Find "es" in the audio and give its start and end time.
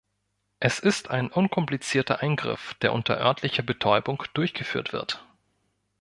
0.59-0.79